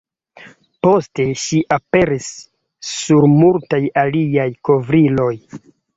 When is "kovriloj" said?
4.71-5.33